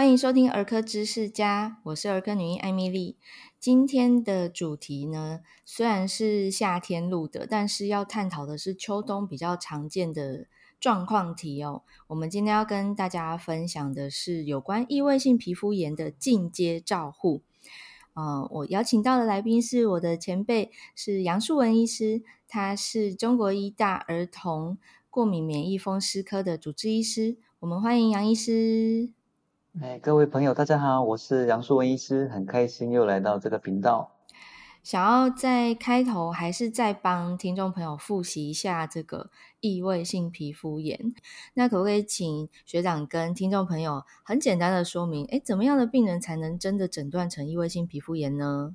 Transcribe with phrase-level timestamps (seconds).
[0.00, 3.18] 欢迎收听儿科知识家，我是儿科女医艾米莉。
[3.58, 10.46] 今天的主题呢，虽然是夏天录的，但是要探讨的是秋冬比较常见的
[10.80, 11.82] 状况题哦。
[12.06, 17.42] 我们今天要跟大家分享的是有关异位性皮肤炎的进阶照护。
[18.14, 24.78] 呃，我邀请到的来宾是我的前辈，是杨树文医师，他是中国医大儿童
[25.10, 27.36] 过敏免疫风湿科的主治医师。
[27.58, 29.10] 我们欢迎杨医师。
[29.78, 34.16] 哎，各位朋友，大家好，我是杨树文医师，很开心又来到这个频道。
[34.82, 39.30] 想要在开头还是再帮听众朋友复习一下这个
[39.60, 41.14] 异位性皮肤炎，
[41.54, 48.74] 那可不可以请学长跟听众朋友很简单的说明，哎，怎么样的病人才能真的诊断成异位性皮肤炎呢？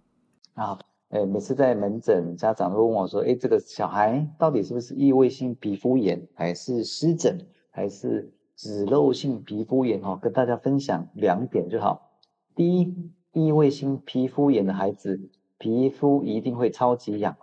[0.54, 8.32] 啊，哎，每次在门诊，家长会问我说，哎，这个小孩到底是不是异位性皮肤炎，还是湿疹，还是？
[8.56, 12.20] 脂漏性皮肤炎哈，跟大家分享两点就好。
[12.56, 17.36] 第一，异位性皮肤炎的孩子皮肤一定会超级痒，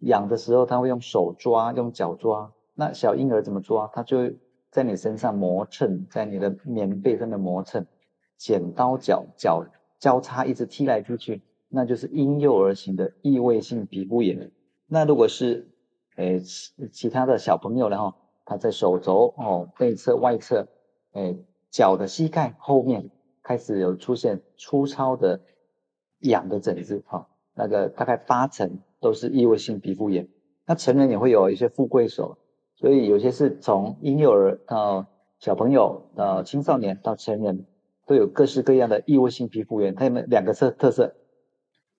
[0.00, 2.52] 痒的时候他会用手抓，用脚抓。
[2.74, 3.90] 那小婴儿怎么抓？
[3.92, 4.32] 他就
[4.70, 7.86] 在你身上磨蹭，在你的棉被上面磨蹭，
[8.36, 9.64] 剪刀脚脚
[9.98, 14.52] 交叉一直踢来踢去，那就是婴幼儿型的异位性皮肤炎。
[14.86, 15.70] 那如果是
[16.16, 18.16] 诶其其他的小朋友呢哈？
[18.50, 20.66] 他在手肘哦、内侧、外侧，
[21.12, 21.36] 哎，
[21.70, 23.08] 脚的膝盖后面
[23.44, 25.40] 开始有出现粗糙的
[26.18, 30.28] 痒的疹子哈，那个大概八成都是异位性皮肤炎。
[30.66, 32.38] 那成人也会有一些富贵手，
[32.74, 35.06] 所以有些是从婴幼儿到
[35.38, 37.66] 小朋友到青少年到成人
[38.04, 39.94] 都有各式各样的异位性皮肤炎。
[39.94, 41.14] 它有没两个特特色：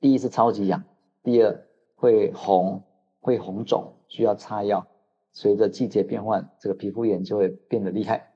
[0.02, 0.84] 第一是超级痒，
[1.24, 2.84] 第二会红，
[3.22, 4.86] 会红肿，需要擦药。
[5.34, 8.34] 随着季节变换，这个皮肤炎就会变得厉害。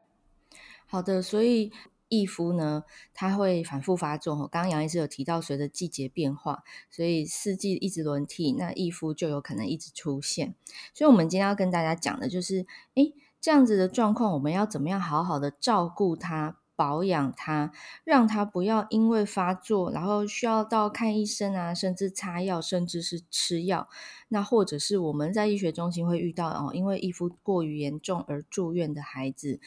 [0.87, 1.71] 好的，所以
[2.07, 4.35] 易肤呢，它会反复发作。
[4.47, 10.55] 刚刚杨医师有提到，随着季节变化，所以四季一直轮替，那易肤就有可能一直出现。
[10.93, 16.59] 所以，我们今天要跟大家讲的就是，诶，这样子的状况，我们要怎么样好好的照顾它？
[16.75, 17.71] 保养它，
[18.03, 23.87] 让它不要因为发作，然后需要到看医生啊，甚至擦药，甚至是吃药。
[24.27, 29.59] 那或者是我们在医学中心会遇到哦，因为异肤过于严重而住院的孩子。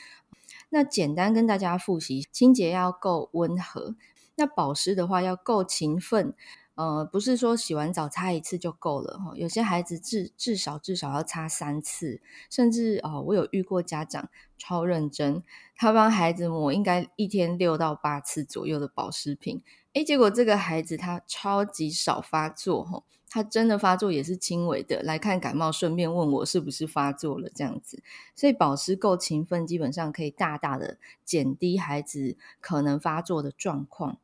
[0.70, 3.96] 那简单跟大家复习，清洁要够温和，
[4.34, 6.34] 那保湿的话要够勤奋。
[6.78, 15.42] 呃，不是说洗完澡擦一次就够了哈，有些孩子至至少至少要擦三次，甚至哦，我有遇过家长超认真，
[15.74, 19.60] 他帮孩子抹应该一天六到八次左右的保湿品，
[19.94, 28.00] 诶，结果这个孩子他超级少发作哈，他真的发作也是轻微的，来看感冒，顺便问我是不是发作了这样子，
[28.36, 34.18] 所以保湿够勤奋，基本上可以大大的减低孩子可能发作的状况。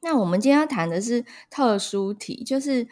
[0.00, 2.86] 那我们今天要谈的是特殊题，就是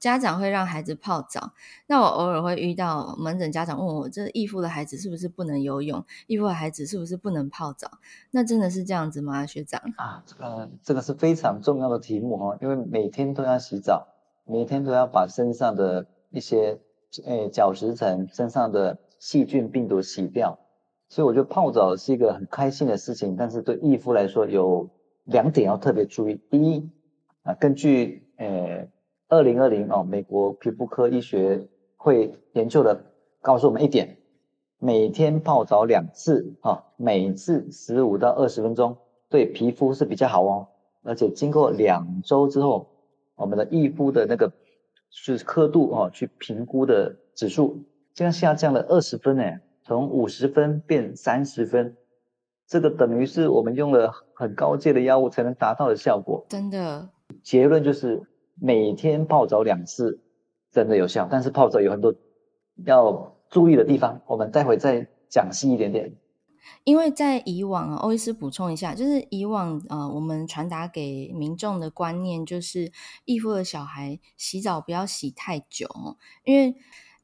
[0.00, 1.52] 家长会让孩子泡澡。
[1.86, 6.04] 那我偶尔会遇到门诊家长问我，这异肤的孩子是不是不能游泳？
[6.26, 7.90] 异肤的孩子是不是不能泡澡？
[8.32, 9.80] 那真的是这样子吗，学长？
[9.96, 14.08] 啊，这个这个是非常重要的题目哈，因为每天都要洗澡，
[14.44, 16.80] 每天都要把身上的一些
[17.24, 20.58] 诶角质层、身上的细菌、病毒洗掉。
[21.08, 24.90] 所以我觉得泡澡是一个很开心的事情，但是对异肤来说有。
[25.28, 26.40] 两点要特别注意。
[26.50, 26.90] 第一，
[27.42, 28.88] 啊，根据呃
[29.28, 33.04] 二零二零哦美国皮肤科医学会研究的
[33.42, 34.16] 告诉我们一点，
[34.78, 38.96] 每天泡澡两次啊，每次十五到二十分钟，
[39.28, 40.68] 对皮肤是比较好哦。
[41.02, 42.88] 而且经过两周之后，
[43.36, 44.50] 我们的异肤的那个
[45.10, 47.84] 是刻度哦，去评估的指数，
[48.14, 51.96] 这样下降了二十分诶，从五十分变三十分。
[52.68, 57.08] 这个等于是我们用了很高阶的药物才能达到的效果，真的。
[57.42, 58.28] 结论就是
[58.60, 60.20] 每天泡澡两次
[60.70, 62.14] 真的有效，但是泡澡有很多
[62.84, 66.14] 要注意的地方，我们待会再讲细一点点。
[66.84, 72.92] 因为在以往啊，欧医师补充一下，就是以往啊、呃，我们传达给民众的观念就是，
[73.24, 75.88] 异肤的小孩洗澡不要洗太久，
[76.44, 76.74] 因为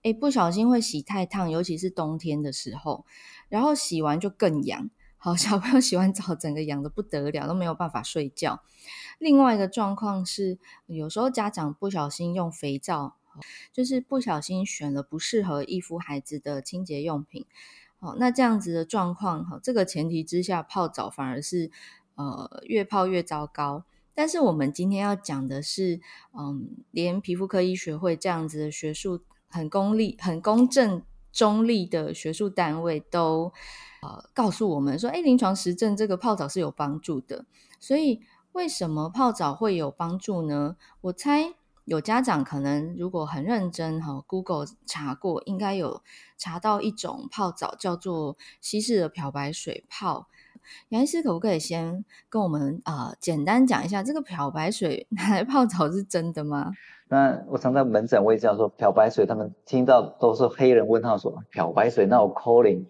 [0.03, 3.05] 诶不小心会洗太烫，尤其是冬天的时候，
[3.51, 4.89] 然后洗完就更痒。
[5.25, 8.63] 好，小朋友洗完澡，整个痒的不得了，都没有办法睡觉。
[9.19, 13.17] 另外一个状况是，有时候家长不小心用肥皂，
[13.73, 17.47] 就是不小心选了不适合易肤孩子的清洁用品。
[17.99, 21.71] 好，那这样子的状况，哈，这个前提之下泡澡反而是
[22.17, 23.87] 呃越泡越糟糕。
[24.13, 26.03] 但是我们今天要讲的是，
[26.39, 31.03] 嗯，连皮肤科医学会这样子的学术很功利、很公正。
[31.35, 33.53] 中立的学术单位都
[34.01, 37.45] 呃告诉我们说，哎，临床实证这个泡澡是有帮助的。
[37.81, 38.21] 所以
[38.53, 40.77] 为什么泡澡会有帮助呢？
[41.03, 41.55] 我猜
[41.85, 46.03] 有家长可能如果很认真哈，Google 查过，应该有
[46.39, 50.29] 查到一种泡澡叫做西式的漂白水泡。
[50.89, 56.73] 杨医师可不可以先跟我们啊、呃、简单讲一下，这个漂白水 拿来泡澡是真的吗？
[57.09, 62.87] 那我常在门诊我也这样说，漂白水他们听到都是黑人问号说，漂白水那我 calling。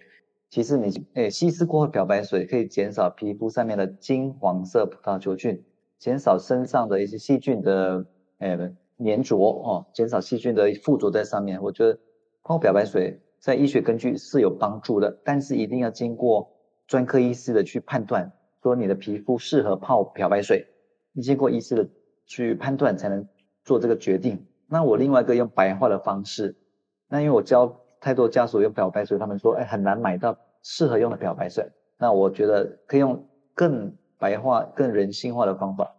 [0.51, 5.65] 其实你诶稀释过后漂白水可以减少皮肤上面的金黄色葡萄球菌，
[5.99, 8.07] 减少身上的一些细菌的
[8.39, 8.57] 诶
[9.05, 11.61] 粘着哦，减少细菌的附着在上面。
[11.63, 11.99] 我觉得
[12.43, 16.51] 泡漂白水在医学根据是有帮助的，但是一定要经过。
[16.87, 18.31] 专科医师的去判断，
[18.63, 20.67] 说你的皮肤适合泡漂白水，
[21.15, 21.89] 你经过医师的
[22.27, 23.27] 去判断才能
[23.65, 24.47] 做这个决定。
[24.67, 26.57] 那我另外一个用白话的方式，
[27.09, 31.69] 那因为我教太多家属用漂白水，他们说哎很难买到适合用的漂白水。
[31.99, 35.95] 那我觉得可以用更白话、更人性化的方法。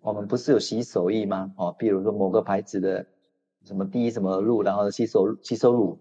[0.00, 1.52] 我们不是有洗手液吗？
[1.56, 3.04] 哦，比如说某个牌子的
[3.64, 5.98] 什么滴什么露，然后吸收吸收乳，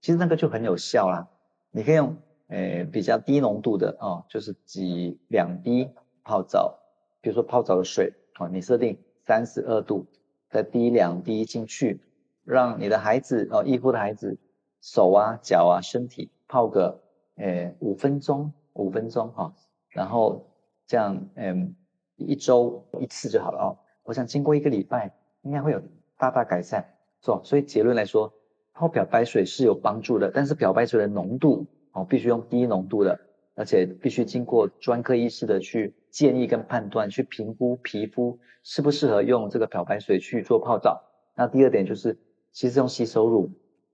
[0.00, 1.28] 其实那个就很有效啦。
[1.70, 2.16] 你可以用。
[2.52, 5.88] 诶，比较低浓度的哦，就是挤两滴
[6.24, 6.80] 泡澡，
[7.20, 10.04] 比如说泡澡的水哦，你设定三十二度，
[10.50, 12.00] 再滴两滴进去，
[12.44, 14.36] 让你的孩子哦，异肤的孩子
[14.82, 17.00] 手啊、脚啊、身体泡个
[17.36, 19.54] 诶五分钟，五分钟哈，
[19.88, 20.46] 然后
[20.86, 21.74] 这样嗯
[22.16, 23.78] 一周一次就好了哦。
[24.02, 25.80] 我想经过一个礼拜，应该会有
[26.18, 26.84] 大大改善，
[27.22, 27.40] 是吧？
[27.44, 28.32] 所以结论来说，
[28.74, 31.66] 泡漂白水是有帮助的，但是漂白水的浓度。
[31.92, 33.18] 哦，必须用低浓度的，
[33.56, 41.02] 而且必须经过专科医师的去建议跟判断，去评估皮肤适不适合用这个漂白水去做泡澡。
[41.34, 42.18] 那第二点就是，
[42.52, 43.50] 其实用吸收乳，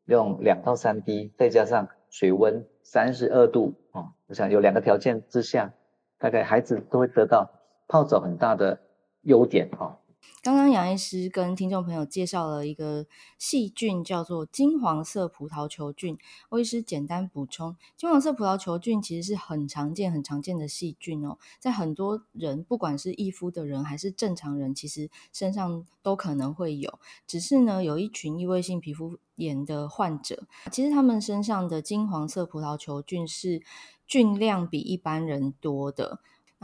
[0.07, 5.75] 用两到三滴，再加上水温三十二度，哦，我想有两个条件之下，
[6.19, 7.51] 大概孩子都会得到
[7.87, 8.81] 泡澡很大的
[9.23, 10.01] 优点，哈。
[10.43, 16.17] 刚刚杨医师跟听众朋友介绍了一个细菌，叫做金黄色葡萄球菌。
[16.51, 27.01] 欧医师简单补充，金黄色葡萄球菌其实是很常见、很常见的细菌哦，在很多人，不管是易肤的人还是正常人，其实身上都可能会有。
[27.27, 33.61] 只是呢，有一群异位性皮肤炎的患者，其实他们身上的金黄色葡萄球菌是
[34.07, 36.21] 菌量比一般人多的。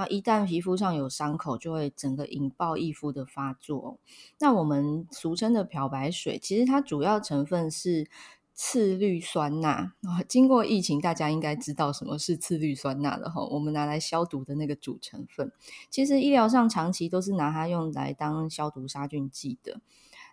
[0.08, 3.99] 一旦皮肤上有伤口，就会整个引爆易肤的发作。
[4.38, 8.08] 那我们俗称的漂白水，其实它主要成分是
[8.54, 9.93] 次氯酸钠。
[10.28, 13.44] 经过疫情，大家应该知道什么是次氯酸钠了哈。
[13.46, 15.50] 我们拿来消毒的那个主成分，
[15.90, 19.81] 其实医疗上长期都是拿它用来当消毒杀菌剂的。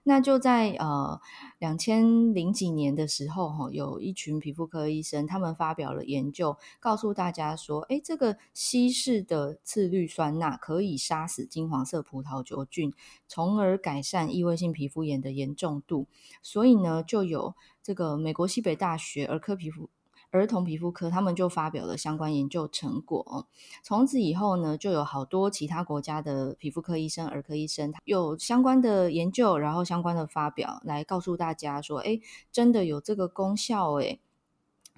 [0.04, 1.20] 那就在呃
[1.60, 12.94] 两千零几年的时候，哈，有一群皮肤科医生，他们发表了研究，告诉大家说，诶，这个稀释的次氯酸钠可以杀死金黄色葡萄球菌，
[13.28, 16.08] 从而改善异位性皮肤炎的严重度。
[16.42, 19.90] 所以呢，就有这个美国西北大学儿科皮肤。
[20.32, 23.48] 儿童皮肤科他们就发表了相关研究成果，
[23.84, 32.20] 从此以后呢，就有好多其他国家的皮肤科医生、儿科医生有相关的研究，然后相关的发表来告诉大家说，哎，
[32.52, 34.20] 真的有这个功效哎。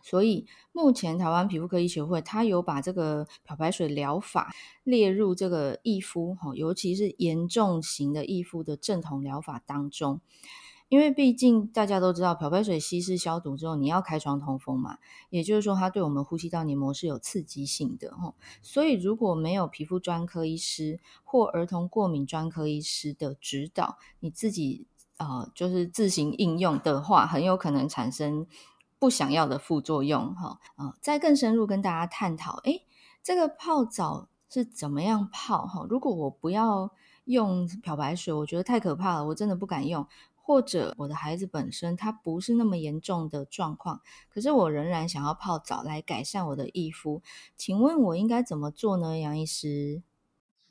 [0.04, 10.22] 所以目前台湾皮肤科医学会，它有把这个漂白水疗法列入这个异肤，尤其是严重型的易肤的正统疗法当中。
[10.90, 14.98] 因为毕竟大家都知道，漂白水稀释消毒之后，你要开窗通风嘛，
[15.30, 18.34] 也就是说，它对我们呼吸道黏膜是有刺激性的哈。
[18.62, 24.86] 所以如果没有皮肤专科医师或儿童过敏专科医师的指导，你自己
[25.16, 28.46] 呃就是自行应用的话，很有可能产生
[29.02, 30.60] 不想要的副作用哈。
[30.76, 32.86] 啊，再更深入跟大家探讨，诶，
[33.24, 35.88] 这个泡澡是怎么样泡哈？
[35.90, 36.92] 如果我不要
[37.26, 40.06] 用漂白水，我觉得太可怕了，我真的不敢用。
[40.44, 47.22] 或者我的孩子本身他不是那么严重的状况，可是我仍然想要泡澡来改善我的易肤，
[47.56, 49.18] 请问我应该怎么做呢？
[49.18, 50.02] 杨医师？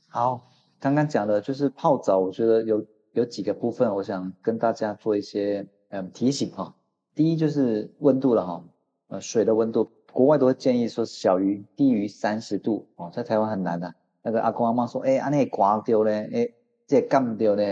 [0.08, 6.76] 好，刚刚讲的就是泡澡，我觉得有有几个部分，我想跟大家做一些嗯提醒哈。
[7.20, 8.64] 第一就是温度了哈，
[9.08, 13.94] 呃水的温度，国外都会建议说小于低于三十度哦，在台湾很难的。
[14.22, 16.48] 那个阿公阿妈说，哎，安尼刮掉嘞，哎。
[16.86, 17.62] 这干掉呢？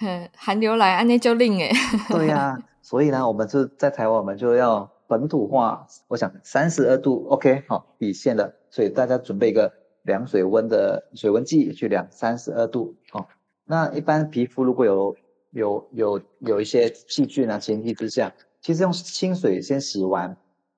[0.36, 1.70] 寒流来，安尼就冷哎。
[2.12, 5.86] 对呀、啊，所以呢， 我们就在台湾，我们就要本土化。
[6.08, 8.56] 我想三十二度，OK，好，底线了。
[8.68, 9.72] 所以大家准备一个
[10.02, 12.94] 量水温的水温计去量三十二度。
[13.12, 13.26] 哦，
[13.64, 15.16] 那一般皮肤如果有
[15.50, 20.36] 有有有一些细菌啊，前提之下，其实用清水先洗完，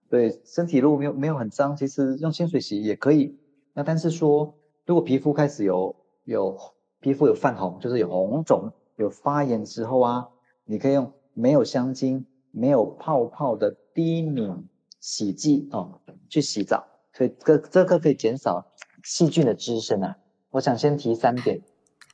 [0.09, 3.39] 对，身体如果没有没有很脏，其实用清水洗也可以。
[3.73, 6.57] 那但是说，如果皮肤开始有有
[7.01, 10.29] 皮肤有泛红，就是有红肿、有发炎之后啊，
[10.65, 14.69] 你可以用没有香精、没有泡泡的低敏
[14.99, 18.73] 洗剂哦去洗澡，所以这这个可以减少
[19.03, 20.17] 细菌的滋生啊。
[20.51, 21.63] 我想先提三点。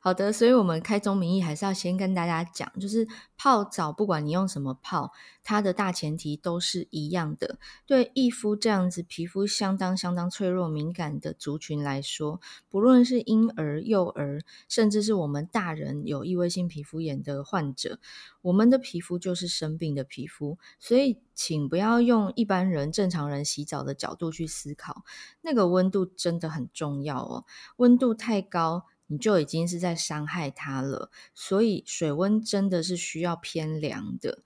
[0.07, 5.11] 好的，所以我们开宗明义还是要先跟大家讲，就是泡澡，不管你用什么泡，
[5.43, 7.59] 它的大前提都是一样的。
[7.87, 17.99] 对易肤这样子皮肤相当相当脆弱敏感的族群来说，不论是婴儿、幼儿，甚至是我们大人有异位性皮肤炎的患者，
[18.43, 20.57] 我们的皮肤就是生病的皮肤。
[20.79, 25.03] 所以，请不要用一般人、正常人洗澡的角度去思考，
[25.41, 27.45] 那个温度真的很重要哦，
[27.79, 34.39] 温度太高，你就已经是在伤害它了，所以水温真的是需要偏凉的。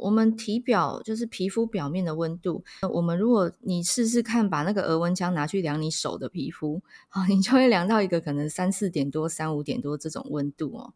[0.00, 10.92] 我们体表就是皮肤表面的温度，我们如果你试试看，把那个额温枪拿去量你手的皮肤， 好，你就会量到一个可能三四点多、三五点多这种温度哦。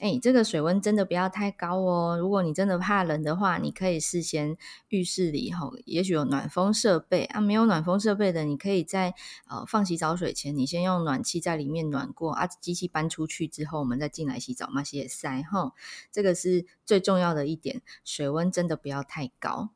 [0.00, 2.16] 哎，这个水温真的不要太高哦。
[2.16, 4.56] 如果你真的怕冷的话，你可以事先
[4.90, 7.40] 浴室里哈，也许有暖风设备啊。
[7.40, 9.12] 没有暖风设备的，你可以在
[9.48, 12.46] 呃放洗澡水前，你先用暖气在里面暖过啊。
[12.46, 15.72] 机器搬出去之后，我们再进来洗澡嘛，洗也塞哈。
[16.12, 19.70] 这个是最重要的一点，水温真的不要太高。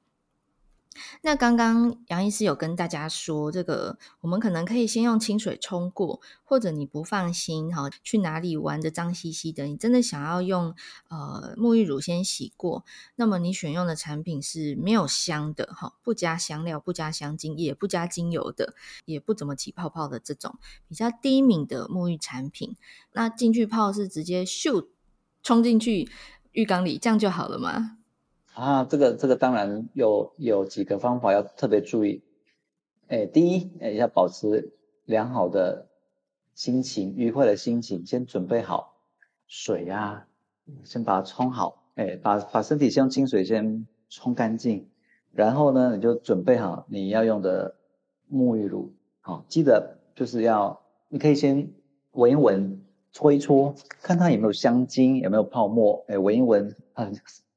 [1.22, 10.74] 那刚刚杨医师有跟大家说，这个我们可能可以先用清水冲过，或者你不放心哈，去哪里玩的脏兮兮的，你真的想要用
[11.08, 12.84] 呃沐浴乳先洗过，
[13.16, 20.58] 那么你选用的产品是没有香的哈，不加香料、不加香精、也不加精油的，也不怎么起泡泡的这种
[20.88, 22.76] 比较低敏的沐浴产品。
[23.12, 24.88] 那进去泡是直接咻
[25.42, 26.08] 冲进去
[26.52, 27.98] 浴缸里，这样就好了吗？
[28.54, 32.22] 啊，这个这个当然有有几个方法要特别注意。
[33.08, 34.72] 哎，第一，哎，要保持
[35.06, 35.88] 良好的
[36.54, 38.98] 心情，愉快的心情，先准备好
[39.46, 40.26] 水呀，
[40.84, 44.90] 先把它冲好，哎，把把身体先用清水先冲干净，
[45.32, 47.76] 然后呢，你就准备好你要用的
[48.30, 51.72] 沐浴乳，好，记得就是要，你可以先
[52.10, 52.82] 闻一闻，
[53.12, 57.14] 搓一搓，看它有没有香精，有没有泡沫，哎，闻一闻，很。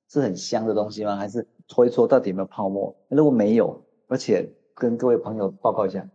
[0.08, 1.16] 是很香的东西吗？
[1.16, 2.96] 还是搓一搓到底有没有泡沫？
[3.10, 6.08] 如果没有，而且跟各位朋友报告一下，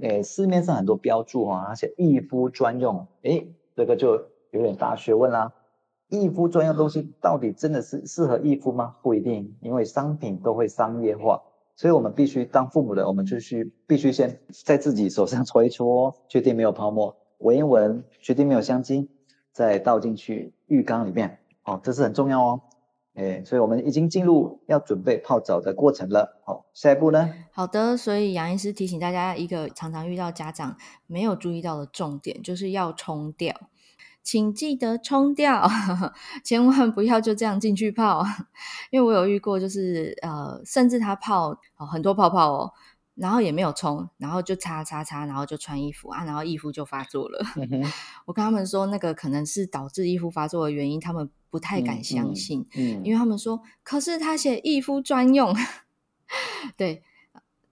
[0.00, 5.52] 诶，市面上很多标注啊，而且异肤专用，诶，这个就有点大学问啦。
[6.08, 8.96] 异肤专用东西到底真的是适合异肤吗？
[9.02, 11.42] 不一定，因为商品都会商业化，
[11.76, 19.08] 所以我们必须当父母的，我们就需必须先在自己手上 搓一搓，确定没有泡沫，闻一闻，确定没有香精，
[19.52, 21.38] 再倒进去浴缸里面。
[21.64, 22.60] 哦，这是很重要哦，
[23.14, 26.42] 哎，所以我们已经进入要准备泡澡的过程了。
[26.44, 27.32] 好，下一步呢？
[27.52, 33.54] 好的，所以杨医师提醒大家一个常常遇到家长没有注意到的重点，就是要冲掉，
[34.22, 35.66] 请记得冲掉，
[36.44, 38.24] 千万不要就这样进去泡，
[38.90, 42.72] 因为我有遇过，就是呃，甚至他泡哦很多泡泡哦。
[43.16, 47.38] 然后也没有冲，然后就擦擦擦，然后就穿衣服啊，然后衣服就发作了。
[47.54, 47.84] 嗯、
[48.26, 55.54] 我跟他们说，那个可能是导致衣服发作的原因，他们不太敢相信，嗯，嗯因为他们说，可是他写异肤专用，
[56.76, 57.00] 对，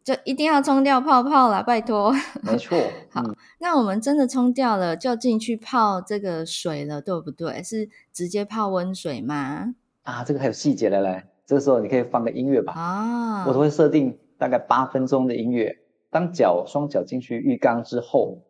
[0.04, 2.14] 就一定要冲掉泡泡啦，拜托。
[2.44, 2.78] 没错。
[2.78, 7.60] 嗯、好，那我们真的冲掉了，就进去泡这个水了，对不对？
[7.64, 9.74] 是直接泡温水吗？
[10.04, 12.74] 啊，这个还有细节的嘞，这个时候你可以放个音乐吧。
[12.74, 14.16] 啊，我都会设定。
[14.38, 15.76] 大概八分钟的音乐，
[16.08, 18.42] 当脚双脚进去浴缸之后，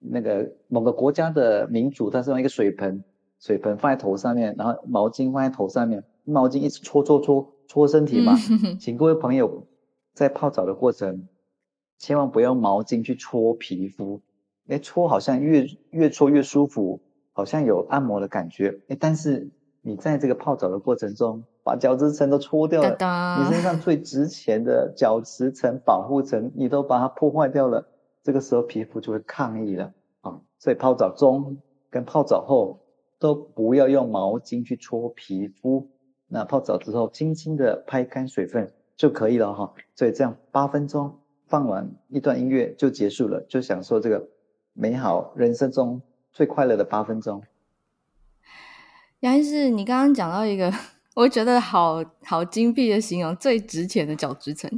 [0.00, 3.04] 那个某个国家的民主，他是用一个水盆，
[3.44, 8.34] 水盆放在头上面，然后毛巾放在头上面，毛巾一直搓搓搓搓身体嘛。
[8.80, 9.66] 请各位朋友
[10.14, 11.28] 在泡澡的过程，
[11.98, 14.22] 千万不要用毛巾去搓皮肤，
[14.68, 17.02] 哎，搓好像越越搓越舒服，
[17.34, 19.50] 好像有按摩的感觉，哎，但是
[19.82, 21.44] 你在这个泡澡的过程中。
[21.66, 22.94] 把角质层都搓掉了，
[23.38, 27.88] 你身上最值钱的角质层、保护层，你都把它破坏掉了。
[28.22, 30.42] 这个时候皮肤就会抗议了啊！
[30.58, 31.56] 所以泡澡中
[31.88, 32.80] 跟泡澡后
[33.24, 35.88] 都不要用毛巾去搓皮肤。
[36.28, 39.72] 那泡澡之后，轻轻的拍干水分就可以了哈。
[39.94, 44.28] 所以这样八分钟放完一段音乐就结束了，就享受这个
[44.74, 46.02] 美好人生中
[46.34, 47.42] 最快乐的八分钟。
[49.20, 50.70] 杨医师，你刚刚讲到一个。
[51.14, 54.68] 我觉得好好精辟的形容，最值钱的角质层。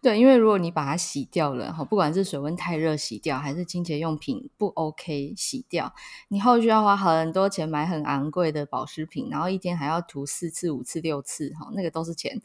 [0.00, 5.92] 对，因为如果你把它洗掉了，哈，不管是水温太热洗掉，还是清洁用品不 OK 洗掉，
[6.28, 12.40] 你后续要花很多钱买很昂贵的保湿品，然后一天还要涂四次、五次、六次，哈，那个都是钱。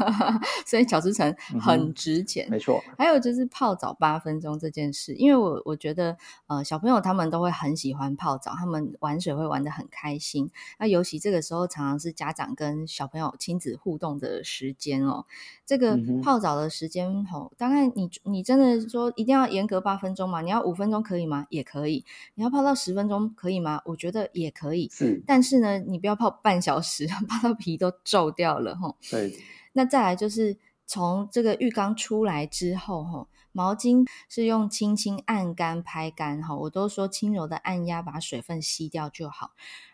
[0.64, 2.82] 所以角质层很值钱，嗯、没错。
[2.96, 10.50] 还有就是泡澡八分钟这件事，因为我我觉得，呃，小朋友他们都会很喜欢泡澡，他们玩水会玩的很开心。
[10.78, 15.26] 那尤其这个时候，常常是家长跟小朋友亲子互动的时间哦。
[15.66, 16.85] 这个泡澡的时间。
[16.86, 20.40] 时间吼，大概你你真的说一定要严格八分钟吗？
[20.40, 21.44] 你要五分钟可以吗？
[21.50, 22.04] 也可以。
[22.36, 23.82] 你要泡到十分钟可以吗？
[23.84, 24.88] 我觉得也可以。
[24.88, 28.96] 是，但是呢，你不要泡半小时， 泡到皮都皱掉了吼。
[29.10, 29.36] 对。
[29.72, 39.50] 那再来就是从这个浴缸出来之后吼，毛巾是用轻轻按干拍干哈，我都说轻柔的按压，把水分吸掉就好。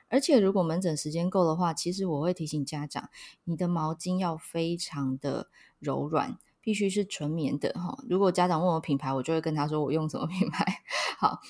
[0.09, 3.09] 而且如果门诊时间够的话，其实我会提醒家长，
[3.45, 6.37] 你的毛巾要非常的柔软。
[6.63, 7.99] 必须是纯棉的哈。
[8.09, 10.65] 如果家长问我品牌，我就会跟他说我用什么品牌。
[11.19, 11.41] 好，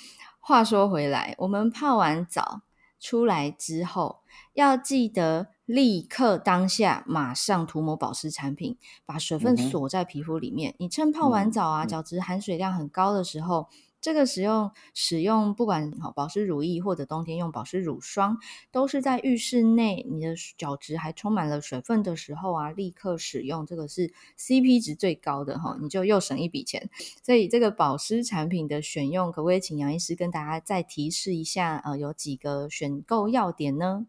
[0.40, 2.62] 话说回来，我们泡完澡
[2.98, 4.20] 出来之后，
[4.54, 8.76] 要记得立刻当下马上涂抹保湿产品，
[9.06, 10.72] 把水分锁在皮肤里面。
[10.72, 13.68] 嗯、你趁泡完澡啊，角质含水量很高的时候。
[14.02, 18.36] 这个使用使用不管好保湿乳液或者冬天用保湿乳霜，
[18.72, 26.90] 都是在浴室内你的角质还充满了水分的时候啊，立刻使用，这个是 CP 值最高的哈，你就又省一笔钱。
[27.22, 31.80] 所以这个保湿产品的选用，可不可以请杨医师跟大家再提示一下？
[31.84, 34.08] 呃，有几个选购要点呢？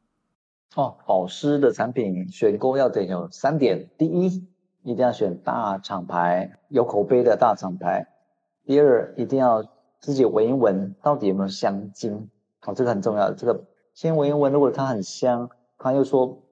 [0.74, 4.48] 哦，保湿的产品选购要点有三点：第一，
[4.82, 8.08] 一定要选大厂牌，有口碑的大厂牌；
[8.66, 9.64] 第二，一定要。
[10.04, 12.30] 自己闻一闻，到底有没有香精？
[12.60, 13.32] 好、哦，这个很重要。
[13.32, 16.44] 这个先闻一闻，如果它很香，他又说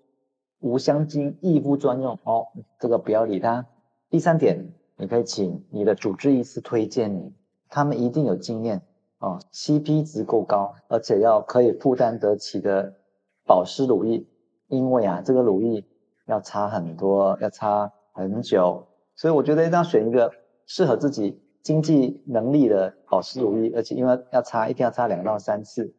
[0.62, 2.48] 无香精，易肤专用，哦，
[2.80, 3.68] 这个不要理它。
[4.10, 7.34] 第三点，你可以请你的主治医师推荐你，
[7.68, 8.84] 他们一定有经验
[9.20, 12.94] 哦，CP 值够高，而且要可以负担得起的
[13.46, 14.26] 保湿乳液，
[14.70, 15.84] 因为啊，这个乳液
[16.26, 20.32] 要擦很多，要擦很久，所以我觉得一定要选一个
[20.66, 21.42] 适合自己。
[21.64, 25.94] 经济能力的保持努力，而且因为要擦，一定要擦两到三次。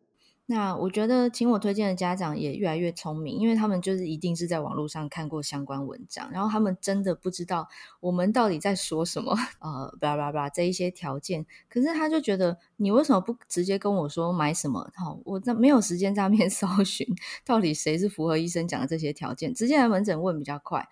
[0.47, 7.69] 那我觉得，请我推荐的家长也越来越聪明，因为他们就是一定是在网络上看过相关文章，然后他们真的不知道
[8.01, 11.47] 我们到底在说什么， 呃，巴拉巴拉这一些条件。
[11.71, 14.91] 可是他就觉得，你为什么不直接跟我说买什么？
[14.97, 17.07] 好，我这没有时间在那边 搜寻，
[17.47, 20.87] 到底谁是符合医生讲的这些条件，直接来门诊问比较快。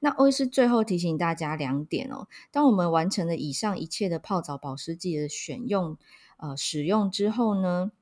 [0.00, 5.96] 那欧医师最后提醒大家两点哦，当我们完成了以上一切的泡澡保湿剂的选用、
[6.38, 7.92] 呃使用之后呢，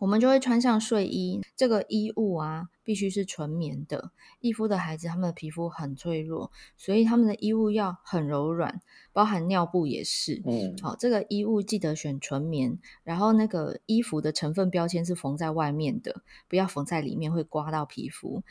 [0.00, 4.12] 我们就会穿上睡衣，这个衣物啊，必须是纯棉的。
[4.40, 8.80] 易肤的孩子，他们的皮肤很脆弱，所以他们的衣物要很柔软，
[9.12, 10.40] 包含尿布也是。
[10.46, 18.42] 嗯，好，这个衣物记得选纯棉，然后那个衣服的成分标签是缝在外面的，不要缝在里面，会刮到皮肤。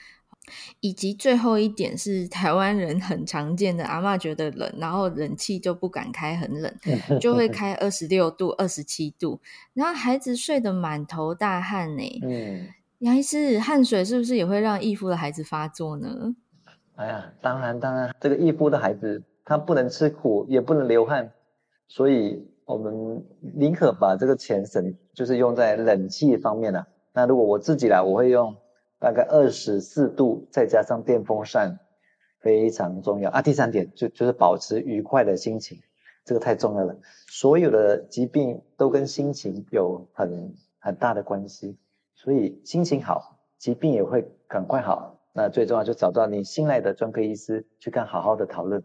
[0.80, 6.74] 以及最后一点是台湾人很常见的，阿嬷觉得冷，然后冷气就不敢开很冷，
[7.20, 9.40] 就会开二十六度、二十七度，
[9.74, 12.04] 然后孩子睡得满头大汗呢。
[12.24, 12.68] 嗯，
[13.00, 16.36] 杨医师，汗水是不是也会让异肤的孩子发作呢？
[16.96, 21.32] 哎呀，当然当然，这个异肤的孩子他不能吃苦，也不能流汗，
[21.88, 23.24] 所以我们
[23.56, 26.88] 宁可把这个钱省，就是用在冷气方面了。
[27.14, 28.56] 那如果我自己来，我会用。
[29.00, 31.80] 大概二十四度，再加上电风扇，
[32.40, 33.42] 非常重要啊。
[33.42, 35.80] 第三点就就是保持愉快的心情，
[36.26, 36.98] 这个太重要了。
[37.28, 41.78] 所有的疾病都跟心情有很很大的关系，
[42.14, 45.22] 所以心情好，疾病也会赶快好。
[45.32, 48.84] 那最重要就找到你信赖的专科医师，去看好好的讨论。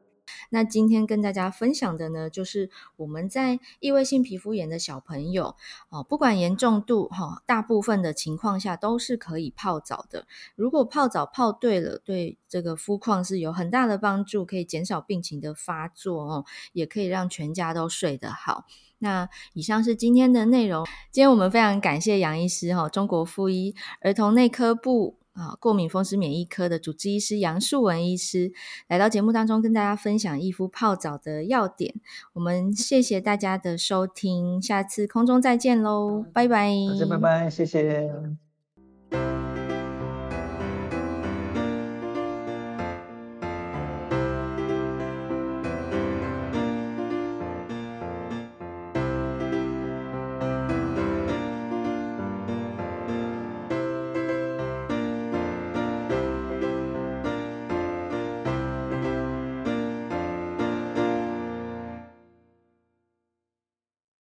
[0.51, 5.57] 那今天跟大家分享的呢，就是我们在异位性皮肤炎的小朋友
[5.89, 10.27] 哦，不管严重度哈，大部分的情况下都是可以泡澡的。
[10.55, 18.67] 如果泡澡泡对了，对这个肤况是有很大的帮助，可以减少病情的发作哦，也可以让全家都睡得好。
[18.99, 20.87] 那以上是今天的内容。
[21.11, 25.19] 今天我们非常感谢杨医师哈，中国妇医儿童内科部。
[25.35, 28.53] 啊，过敏风湿免疫科的主治医师杨树文医师
[28.89, 31.95] 来到节目当中，跟大家分享异肤泡澡的要点。
[32.33, 36.71] 我们谢谢大家的收听，下次空中再见喽，拜拜。
[36.99, 38.11] 大家拜拜，谢谢。